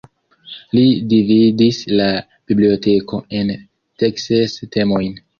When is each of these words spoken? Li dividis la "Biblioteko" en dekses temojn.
Li 0.75 0.83
dividis 1.09 1.81
la 1.99 2.07
"Biblioteko" 2.51 3.19
en 3.41 3.51
dekses 4.05 4.57
temojn. 4.77 5.13